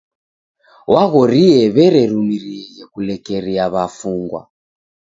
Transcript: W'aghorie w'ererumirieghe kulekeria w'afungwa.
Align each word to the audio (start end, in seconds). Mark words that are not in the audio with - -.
W'aghorie 0.91 1.61
w'ererumirieghe 1.75 2.83
kulekeria 2.91 3.63
w'afungwa. 3.73 4.41